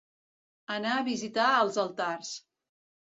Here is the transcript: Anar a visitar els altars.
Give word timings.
Anar 0.75 0.95
a 0.95 1.03
visitar 1.09 1.51
els 1.67 1.77
altars. 1.87 2.33